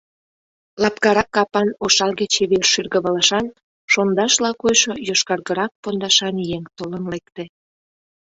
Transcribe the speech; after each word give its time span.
Лапкарак 0.81 1.29
капан 1.35 1.69
ошалге-чевер 1.85 2.63
шӱргывылышан, 2.71 3.45
шондашла 3.91 4.51
койшо 4.61 4.93
йошкаргырак 5.07 5.71
пондашан 5.81 6.35
еҥ 6.55 6.63
толын 6.77 7.03
лекте. 7.13 7.43